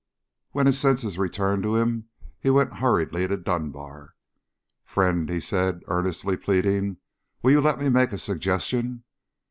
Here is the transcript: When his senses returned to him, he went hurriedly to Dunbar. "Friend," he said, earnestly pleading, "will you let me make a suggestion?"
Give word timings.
When 0.49 0.65
his 0.65 0.79
senses 0.79 1.19
returned 1.19 1.61
to 1.61 1.75
him, 1.75 2.09
he 2.39 2.49
went 2.49 2.77
hurriedly 2.77 3.27
to 3.27 3.37
Dunbar. 3.37 4.15
"Friend," 4.83 5.29
he 5.29 5.39
said, 5.39 5.81
earnestly 5.85 6.35
pleading, 6.35 6.97
"will 7.43 7.51
you 7.51 7.61
let 7.61 7.79
me 7.79 7.87
make 7.87 8.11
a 8.11 8.17
suggestion?" 8.17 9.03